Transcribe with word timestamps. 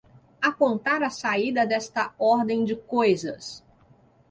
apontar 0.41 1.03
a 1.03 1.11
saída 1.11 1.63
desta 1.63 2.11
ordem 2.17 2.65
de 2.65 2.75
coisas 2.75 3.63